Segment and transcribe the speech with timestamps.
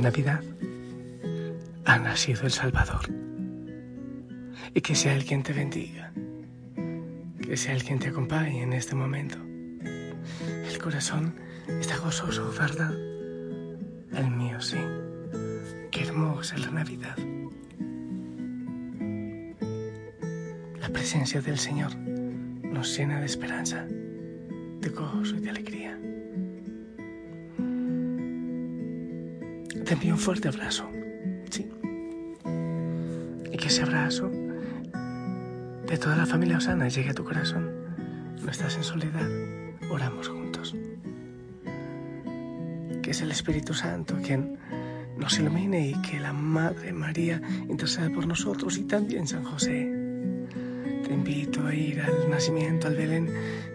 [0.00, 0.42] Navidad.
[1.84, 3.02] Ha nacido el Salvador.
[4.74, 6.12] Y que sea el quien te bendiga.
[7.42, 9.36] Que sea el quien te acompañe en este momento.
[10.68, 11.34] El corazón
[11.80, 12.92] está gozoso, ¿verdad?
[12.92, 14.78] El mío sí.
[15.90, 17.16] Qué hermosa la Navidad.
[20.80, 25.98] La presencia del Señor nos llena de esperanza, de gozo y de alegría.
[29.90, 30.88] Te envío un fuerte abrazo.
[31.50, 31.68] Sí.
[33.52, 37.72] Y que ese abrazo de toda la familia Osana llegue a tu corazón.
[38.40, 39.28] No estás en soledad.
[39.90, 40.76] Oramos juntos.
[43.02, 44.58] Que es el Espíritu Santo quien
[45.18, 49.90] nos ilumine y que la Madre María interceda por nosotros y también San José.
[51.04, 53.28] Te invito a ir al nacimiento, al Belén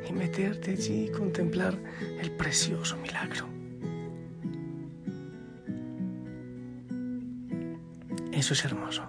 [0.09, 1.77] y meterte allí y contemplar
[2.21, 3.54] el precioso milagro.
[8.45, 9.01] Eso es hermoso.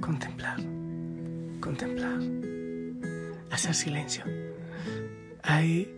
[0.00, 0.56] Contemplar,
[1.60, 2.18] contemplar,
[3.50, 4.24] hacer silencio.
[5.42, 5.94] Hay,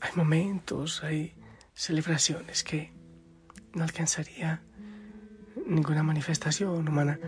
[0.00, 1.34] hay momentos, hay
[1.74, 2.94] celebraciones que
[3.74, 4.62] no alcanzaría
[5.66, 7.20] ninguna manifestación humana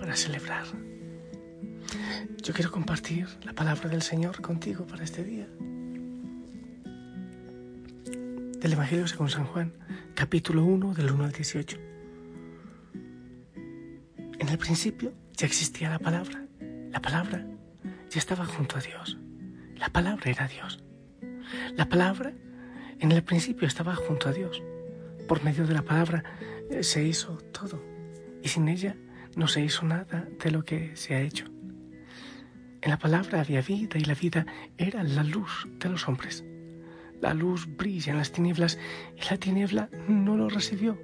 [0.00, 0.64] para celebrar.
[2.42, 5.46] Yo quiero compartir la palabra del Señor contigo para este día.
[8.58, 9.74] Del Evangelio según San Juan,
[10.16, 11.87] capítulo 1, del 1 al 18.
[14.48, 16.42] En el principio ya existía la palabra.
[16.90, 17.44] La palabra
[18.08, 19.18] ya estaba junto a Dios.
[19.76, 20.82] La palabra era Dios.
[21.76, 22.32] La palabra
[22.98, 24.62] en el principio estaba junto a Dios.
[25.28, 26.24] Por medio de la palabra
[26.70, 27.84] eh, se hizo todo.
[28.42, 28.96] Y sin ella
[29.36, 31.44] no se hizo nada de lo que se ha hecho.
[32.80, 34.46] En la palabra había vida y la vida
[34.78, 36.42] era la luz de los hombres.
[37.20, 38.78] La luz brilla en las tinieblas
[39.14, 40.98] y la tiniebla no lo recibió.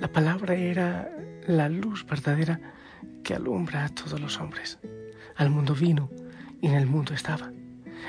[0.00, 1.10] La palabra era
[1.46, 2.60] la luz verdadera
[3.22, 4.78] que alumbra a todos los hombres.
[5.36, 6.10] Al mundo vino
[6.60, 7.52] y en el mundo estaba.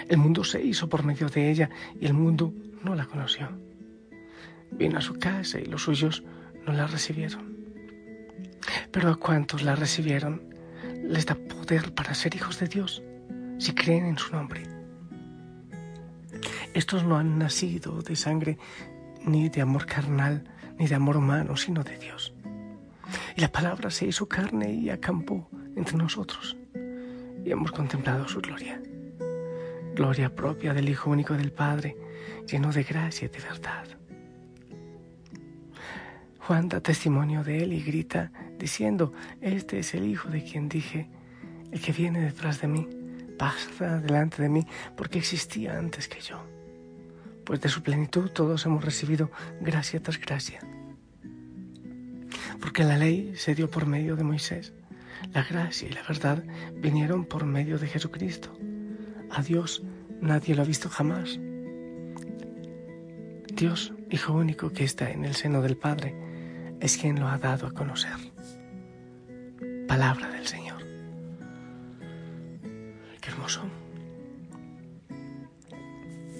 [0.07, 1.69] El mundo se hizo por medio de ella
[1.99, 2.53] y el mundo
[2.83, 3.49] no la conoció.
[4.71, 6.23] Vino a su casa y los suyos
[6.65, 7.55] no la recibieron.
[8.91, 10.41] Pero a cuantos la recibieron,
[11.03, 13.01] les da poder para ser hijos de Dios,
[13.57, 14.63] si creen en su nombre.
[16.73, 18.57] Estos no han nacido de sangre
[19.25, 20.43] ni de amor carnal,
[20.77, 22.33] ni de amor humano, sino de Dios.
[23.35, 26.57] Y la palabra se hizo carne y acampó entre nosotros.
[27.45, 28.81] Y hemos contemplado su gloria.
[29.95, 31.95] Gloria propia del Hijo único del Padre,
[32.47, 33.85] lleno de gracia y de verdad.
[36.39, 41.09] Juan da testimonio de él y grita diciendo, este es el Hijo de quien dije,
[41.71, 42.87] el que viene detrás de mí,
[43.37, 46.56] pasa delante de mí porque existía antes que yo.
[47.47, 49.31] Pues de su plenitud todos hemos recibido
[49.61, 50.59] gracia tras gracia
[52.59, 54.73] porque la ley se dio por medio de Moisés.
[55.33, 56.43] La gracia y la verdad
[56.75, 58.55] vinieron por medio de Jesucristo.
[59.29, 59.83] A Dios
[60.21, 61.39] nadie lo ha visto jamás.
[63.53, 66.15] Dios, Hijo único que está en el seno del Padre,
[66.79, 68.15] es quien lo ha dado a conocer.
[69.87, 70.81] Palabra del Señor.
[73.19, 73.63] Qué hermoso.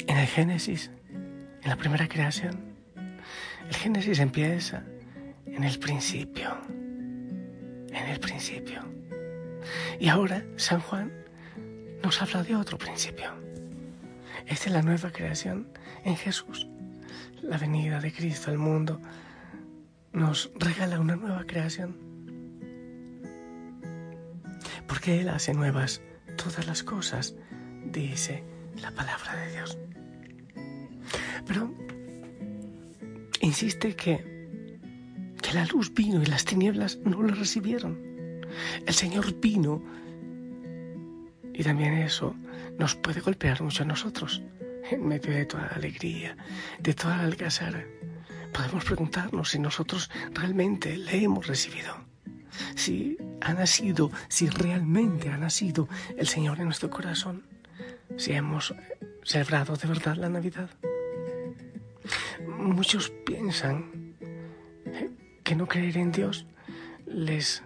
[0.07, 0.91] En el Génesis,
[1.67, 2.57] en la primera creación,
[3.67, 4.83] el Génesis empieza
[5.45, 8.79] en el principio, en el principio.
[9.99, 11.11] Y ahora San Juan
[12.01, 13.33] nos habla de otro principio.
[14.45, 15.67] Esta es la nueva creación
[16.05, 16.69] en Jesús.
[17.41, 19.01] La venida de Cristo al mundo
[20.13, 21.97] nos regala una nueva creación.
[24.87, 26.01] Porque Él hace nuevas
[26.37, 27.35] todas las cosas,
[27.83, 28.45] dice
[28.81, 29.77] la palabra de Dios.
[31.47, 31.73] Pero
[33.41, 34.47] insiste que,
[35.41, 37.97] que la luz vino y las tinieblas no lo recibieron.
[38.85, 39.83] El Señor vino
[41.53, 42.35] y también eso
[42.77, 44.43] nos puede golpear mucho a nosotros
[44.91, 46.37] en medio de toda la alegría,
[46.79, 47.83] de toda la algazara.
[48.53, 51.95] Podemos preguntarnos si nosotros realmente le hemos recibido,
[52.75, 57.43] si ha nacido, si realmente ha nacido el Señor en nuestro corazón,
[58.17, 58.73] si hemos
[59.23, 60.69] celebrado de verdad la Navidad.
[62.67, 64.13] Muchos piensan
[65.43, 66.45] que no creer en Dios
[67.05, 67.63] les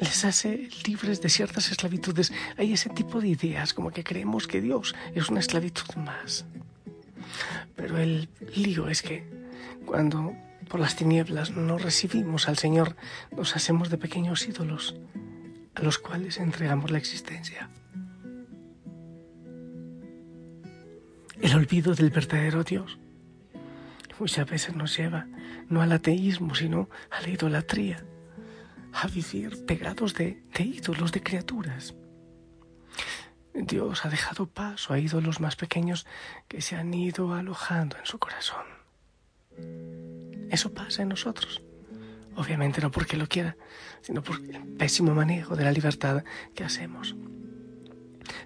[0.00, 2.32] les hace libres de ciertas esclavitudes.
[2.56, 6.46] Hay ese tipo de ideas, como que creemos que Dios es una esclavitud más.
[7.76, 9.28] Pero el lío es que
[9.84, 10.34] cuando
[10.68, 12.96] por las tinieblas no recibimos al Señor,
[13.36, 14.96] nos hacemos de pequeños ídolos
[15.74, 17.68] a los cuales entregamos la existencia.
[21.42, 22.99] El olvido del verdadero Dios
[24.20, 25.26] muchas veces nos lleva
[25.68, 28.04] no al ateísmo, sino a la idolatría
[28.92, 31.94] a vivir pegados de, ídolos, de criaturas.
[33.54, 36.06] Dios ha dejado paso a ídolos más pequeños
[36.48, 38.64] que se han ido alojando en su corazón.
[40.50, 41.62] Eso pasa en nosotros.
[42.36, 43.56] Obviamente no porque lo quiera,
[44.02, 46.24] sino por el pésimo manejo de la libertad
[46.54, 47.14] que hacemos.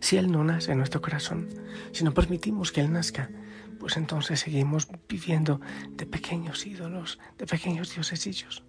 [0.00, 1.48] Si Él no nace en nuestro corazón,
[1.92, 3.30] si no permitimos que Él nazca,
[3.78, 5.60] pues entonces seguimos viviendo
[5.90, 8.62] de pequeños ídolos, de pequeños diosesillos.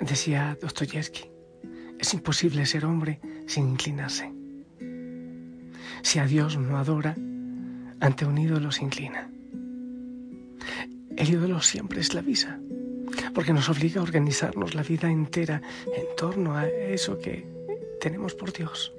[0.00, 1.30] Decía Dostoyevsky,
[1.98, 4.32] es imposible ser hombre sin inclinarse.
[6.02, 7.14] Si a Dios no adora,
[8.00, 9.30] ante un ídolo se inclina.
[11.16, 12.58] El ídolo siempre esclaviza,
[13.34, 17.46] porque nos obliga a organizarnos la vida entera en torno a eso que
[18.00, 18.92] tenemos por Dios.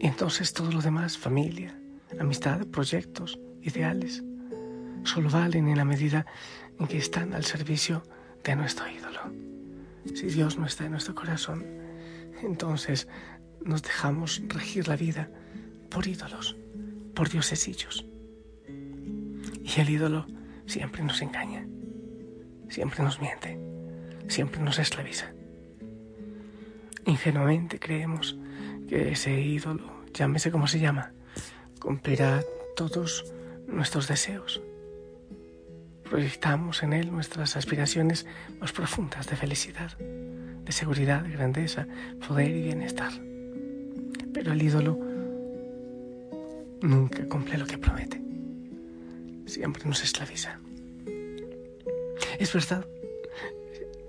[0.00, 1.78] Y entonces todo lo demás, familia,
[2.18, 4.24] amistad, proyectos, ideales,
[5.04, 6.24] solo valen en la medida
[6.78, 8.02] en que están al servicio
[8.42, 9.20] de nuestro ídolo.
[10.14, 11.66] Si Dios no está en nuestro corazón,
[12.42, 13.08] entonces
[13.62, 15.30] nos dejamos regir la vida
[15.90, 16.56] por ídolos,
[17.14, 18.06] por diosesillos.
[18.66, 20.26] Y el ídolo
[20.64, 21.66] siempre nos engaña,
[22.70, 23.60] siempre nos miente,
[24.28, 25.26] siempre nos esclaviza.
[27.04, 28.38] Ingenuamente creemos
[28.90, 31.12] que ese ídolo, llámese como se llama,
[31.80, 32.42] cumplirá
[32.76, 33.24] todos
[33.66, 34.60] nuestros deseos
[36.10, 38.26] proyectamos en Él nuestras aspiraciones
[38.60, 41.86] más profundas de felicidad, de seguridad, de grandeza,
[42.26, 43.12] poder y bienestar.
[44.34, 44.98] Pero el ídolo
[46.82, 48.20] nunca cumple lo que promete.
[49.46, 50.58] Siempre nos esclaviza.
[52.38, 52.84] Es verdad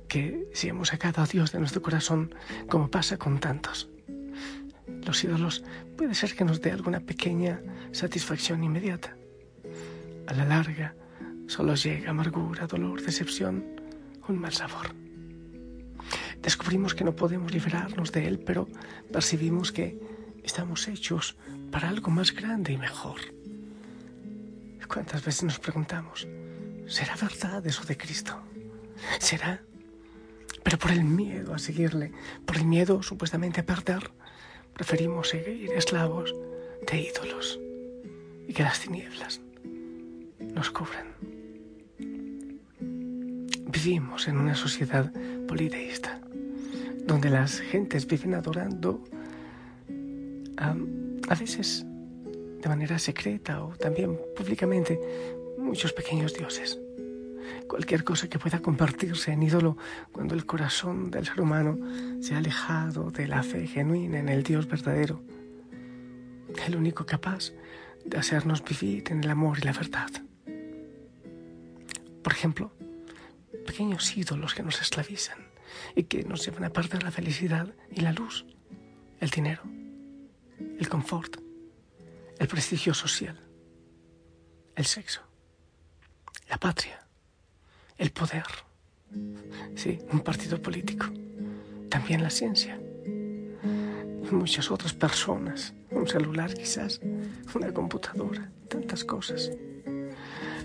[0.08, 2.34] que si hemos sacado a Dios de nuestro corazón,
[2.68, 3.90] como pasa con tantos,
[5.06, 5.64] los ídolos
[5.98, 7.62] puede ser que nos dé alguna pequeña
[7.92, 9.16] satisfacción inmediata.
[10.28, 10.96] A la larga,
[11.48, 13.66] solo llega amargura, dolor, decepción,
[14.28, 14.94] un mal sabor.
[16.42, 18.68] Descubrimos que no podemos liberarnos de él, pero
[19.12, 20.00] percibimos que
[20.44, 21.36] estamos hechos
[21.72, 23.20] para algo más grande y mejor.
[24.88, 26.28] ¿Cuántas veces nos preguntamos,
[26.86, 28.42] ¿será verdad eso de Cristo?
[29.20, 29.62] ¿Será?
[30.64, 32.12] Pero por el miedo a seguirle,
[32.46, 34.12] por el miedo supuestamente a perder,
[34.74, 36.36] preferimos seguir esclavos
[36.90, 37.60] de ídolos
[38.48, 39.42] y que las tinieblas
[40.54, 41.08] nos cubran.
[43.72, 45.12] Vivimos en una sociedad
[45.48, 46.20] politeísta,
[47.06, 49.04] donde las gentes viven adorando
[50.58, 51.86] a, veces
[52.62, 55.00] de manera secreta o también públicamente
[55.58, 56.78] muchos pequeños dioses.
[57.68, 59.78] Cualquier cosa que pueda convertirse en ídolo
[60.12, 61.78] cuando el corazón del ser humano
[62.22, 65.22] se ha alejado de la fe genuina en el Dios verdadero,
[66.66, 67.52] el único capaz
[68.06, 70.10] de hacernos vivir en el amor y la verdad.
[72.24, 72.72] Por ejemplo,
[73.66, 75.40] pequeños ídolos que nos esclavizan
[75.96, 78.46] y que nos llevan a perder la felicidad y la luz,
[79.20, 79.64] el dinero,
[80.80, 81.38] el confort,
[82.38, 83.40] el prestigio social,
[84.76, 85.22] el sexo,
[86.50, 87.08] la patria,
[88.02, 88.44] el poder,
[89.76, 91.06] sí, un partido político,
[91.88, 92.80] también la ciencia,
[94.32, 97.00] muchas otras personas, un celular quizás,
[97.54, 99.52] una computadora, tantas cosas.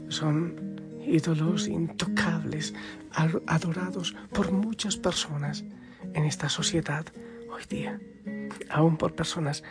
[0.08, 2.72] Son ídolos intocables,
[3.46, 5.62] adorados por muchas personas
[6.14, 7.04] en esta sociedad
[7.50, 8.00] hoy día,
[8.70, 9.62] aún por personas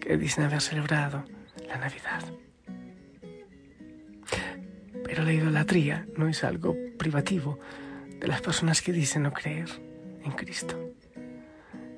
[0.00, 1.24] que dicen haber celebrado
[1.68, 2.24] la Navidad.
[5.06, 7.60] Pero la idolatría no es algo privativo
[8.18, 9.68] de las personas que dicen no creer
[10.24, 10.76] en Cristo.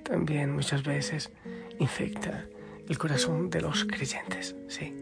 [0.05, 1.33] También muchas veces
[1.79, 2.45] infecta
[2.87, 4.95] el corazón de los creyentes, sí.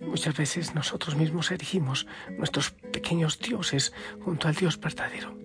[0.00, 5.36] Muchas veces nosotros mismos erigimos nuestros pequeños dioses junto al Dios verdadero.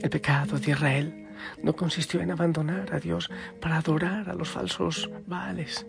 [0.00, 1.28] El pecado de Israel
[1.62, 3.30] no consistió en abandonar a Dios
[3.60, 5.86] para adorar a los falsos Baales,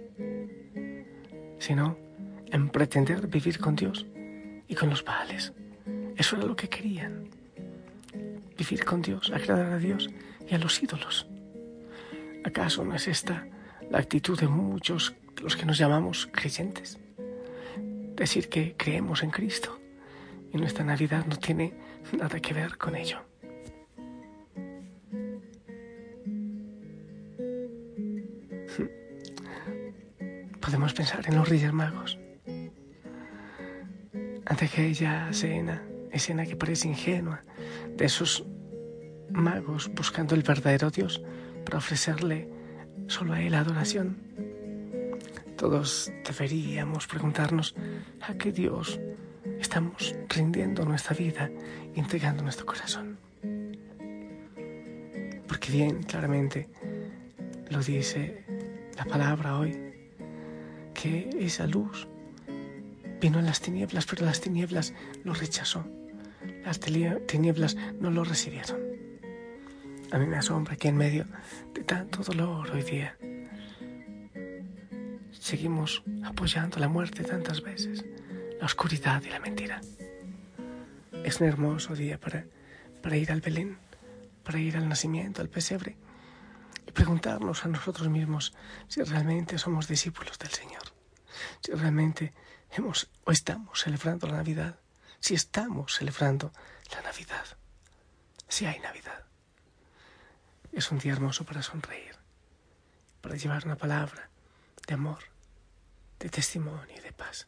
[1.64, 1.98] sino
[2.52, 4.06] en pretender vivir con Dios
[4.68, 5.54] y con los Baales.
[6.18, 7.30] Eso era lo que querían.
[8.58, 10.10] Vivir con Dios, agradar a Dios
[10.46, 11.26] y a los ídolos.
[12.44, 13.48] ¿Acaso no es esta
[13.90, 17.00] la actitud de muchos los que nos llamamos creyentes?
[18.18, 19.80] Decir que creemos en Cristo
[20.52, 21.74] y nuestra Navidad no tiene
[22.12, 23.22] nada que ver con ello.
[30.64, 32.18] Podemos pensar en los Reyes Magos.
[34.46, 37.44] Ante aquella escena, escena que parece ingenua,
[37.98, 38.46] de esos
[39.30, 41.22] magos buscando el verdadero Dios
[41.66, 42.48] para ofrecerle
[43.08, 44.18] solo a Él adoración.
[45.58, 47.76] Todos deberíamos preguntarnos
[48.22, 49.02] a qué Dios
[49.60, 51.52] estamos rindiendo nuestra vida
[51.94, 53.18] entregando nuestro corazón.
[55.46, 56.70] Porque bien claramente
[57.70, 58.46] lo dice
[58.96, 59.93] la palabra hoy,
[61.06, 62.08] esa luz
[63.20, 64.94] vino en las tinieblas, pero las tinieblas
[65.24, 65.86] lo rechazó.
[66.66, 68.80] Las tinieblas no lo recibieron.
[70.12, 71.26] A mí me asombra que en medio
[71.74, 73.18] de tanto dolor hoy día
[75.32, 78.06] seguimos apoyando la muerte tantas veces,
[78.60, 79.82] la oscuridad y la mentira.
[81.24, 82.46] Es un hermoso día para,
[83.02, 83.78] para ir al Belén,
[84.44, 85.98] para ir al nacimiento, al pesebre
[86.88, 88.54] y preguntarnos a nosotros mismos
[88.88, 90.84] si realmente somos discípulos del Señor,
[91.62, 92.34] si realmente
[92.72, 94.80] hemos o estamos celebrando la Navidad,
[95.20, 96.52] si estamos celebrando
[96.92, 97.46] la Navidad,
[98.48, 99.24] si hay Navidad.
[100.72, 102.16] Es un día hermoso para sonreír,
[103.22, 104.30] para llevar una palabra
[104.88, 105.20] de amor,
[106.20, 107.48] de testimonio y de paz.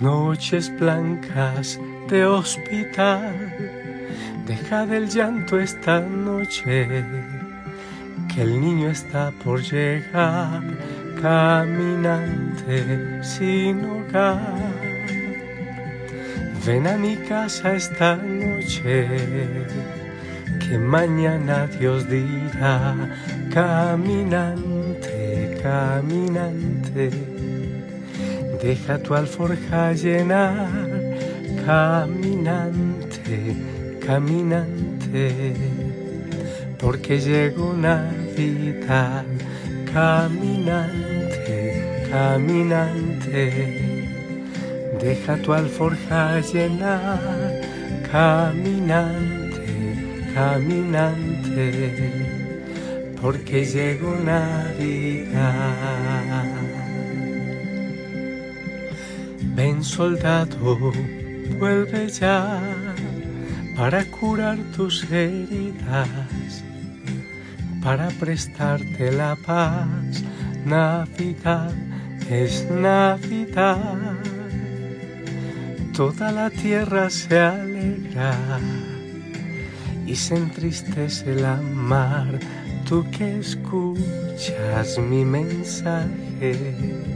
[0.00, 3.34] noches blancas de hospital.
[4.46, 7.04] Deja del llanto esta noche,
[8.32, 10.62] que el niño está por llegar,
[11.20, 14.72] caminante sin hogar.
[16.66, 19.08] Ven a mi casa esta noche,
[20.60, 22.94] que mañana Dios dirá,
[23.52, 27.33] caminante, caminante
[28.64, 30.70] Deja tu alforja llenar,
[31.66, 33.36] caminante,
[34.00, 35.52] caminante,
[36.80, 39.26] porque llegó Navidad,
[39.92, 41.58] caminante,
[42.10, 43.42] caminante.
[44.98, 47.60] Deja tu alforja llenar,
[48.10, 49.66] caminante,
[50.32, 51.92] caminante,
[53.20, 55.34] porque llegó Navidad.
[59.84, 60.92] Soldado,
[61.58, 62.60] vuelve ya
[63.76, 66.64] para curar tus heridas,
[67.82, 70.24] para prestarte la paz.
[70.64, 71.72] Navidad
[72.30, 74.14] es Navidad,
[75.94, 78.34] toda la tierra se alegra
[80.06, 82.38] y se entristece la mar.
[82.88, 87.13] Tú que escuchas mi mensaje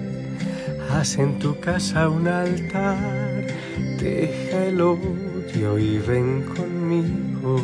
[0.91, 3.47] Haz en tu casa un altar,
[4.01, 7.61] deja el odio y ven conmigo,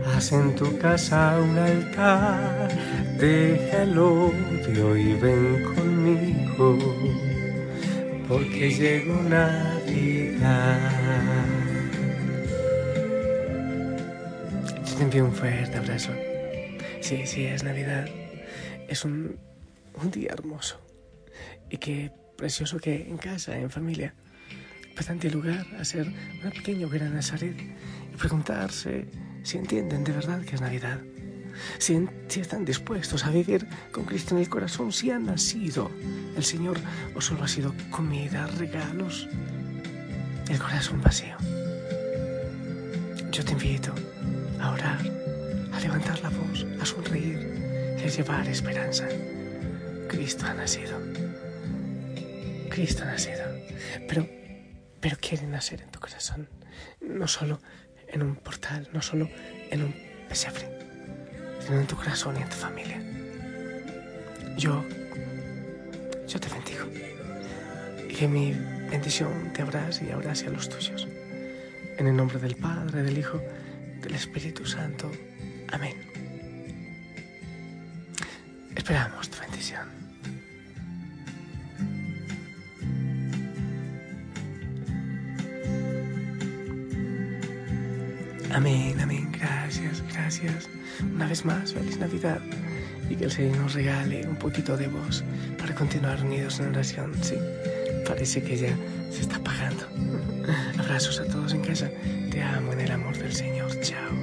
[0.06, 2.68] Haz en tu casa un altar,
[3.18, 6.78] deja el odio y ven conmigo,
[8.28, 9.72] porque llegó Navidad.
[14.92, 16.12] Yo te envío un fuerte abrazo.
[17.00, 18.06] Sí, sí, es Navidad.
[18.88, 19.38] Es un,
[19.94, 20.82] un día hermoso.
[21.70, 24.14] Y qué precioso que en casa, en familia,
[24.94, 29.06] dar lugar a ser una pequeña hoguera Nazaret y preguntarse
[29.42, 31.00] si entienden de verdad que es Navidad,
[31.78, 35.90] si, si, están dispuestos a vivir con Cristo en el corazón, si ha nacido
[36.36, 36.76] el Señor
[37.14, 39.26] o solo ha sido comida, regalos,
[40.50, 41.36] el corazón vacío.
[43.30, 43.94] Yo te invito
[44.62, 45.00] a orar,
[45.72, 47.62] a levantar la voz, a sonreír
[48.04, 49.06] a llevar esperanza.
[50.08, 50.98] Cristo ha nacido.
[52.68, 53.44] Cristo ha nacido.
[54.08, 54.26] Pero,
[55.00, 56.48] pero quiere nacer en tu corazón,
[57.00, 57.60] no solo
[58.08, 59.28] en un portal, no solo
[59.70, 59.94] en un
[60.28, 60.68] pesebre,
[61.60, 63.00] sino en tu corazón y en tu familia.
[64.56, 64.84] Yo,
[66.26, 66.86] yo te bendigo.
[68.08, 68.52] Y que mi
[68.90, 71.06] bendición te abrace y abrace a los tuyos.
[71.98, 73.40] En el nombre del Padre, del Hijo,
[74.02, 75.10] del Espíritu Santo.
[75.70, 75.94] Amén.
[78.76, 79.86] Esperamos tu bendición.
[88.52, 89.32] Amén, amén.
[89.32, 90.68] Gracias, gracias.
[91.00, 92.40] Una vez más, feliz Navidad.
[93.08, 95.24] Y que el Señor nos regale un poquito de voz
[95.58, 97.12] para continuar unidos en oración.
[97.22, 97.36] Sí,
[98.06, 98.76] parece que ya
[99.10, 99.86] se está apagando.
[100.78, 101.90] Abrazos a todos en casa.
[102.32, 103.70] Te amo en el amor del Señor.
[103.82, 104.14] Chao.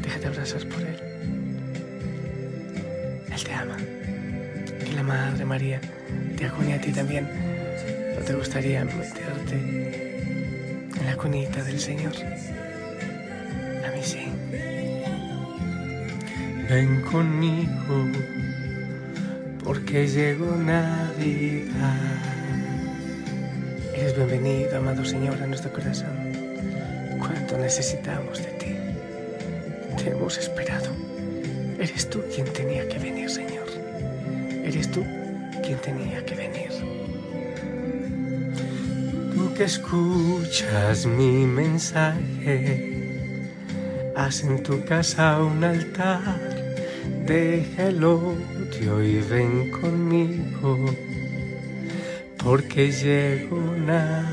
[0.00, 0.96] Déjate abrazar por Él.
[3.30, 3.76] Él te ama.
[4.86, 5.78] Y la Madre María
[6.38, 7.28] te acoge a ti también.
[8.18, 9.56] ¿No te gustaría meterte
[10.98, 12.14] en la cunita del Señor?
[13.84, 14.32] A mí sí.
[16.70, 18.06] Ven conmigo,
[19.62, 22.35] porque llegó Navidad.
[24.16, 26.08] Bienvenido, amado Señor, a nuestro corazón.
[27.18, 28.74] Cuánto necesitamos de ti.
[30.02, 30.90] Te hemos esperado.
[31.78, 33.66] Eres tú quien tenía que venir, Señor.
[34.64, 35.04] Eres tú
[35.62, 36.70] quien tenía que venir.
[39.34, 43.42] Tú que escuchas mi mensaje,
[44.16, 46.40] haz en tu casa un altar,
[47.26, 51.05] deja el odio y ven conmigo
[52.46, 54.26] porque llegó Navidad.